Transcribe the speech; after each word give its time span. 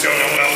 seu 0.03 0.11
não 0.11 0.54